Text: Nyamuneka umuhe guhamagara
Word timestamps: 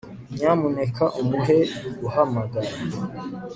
Nyamuneka 0.37 1.03
umuhe 1.21 1.57
guhamagara 1.99 2.71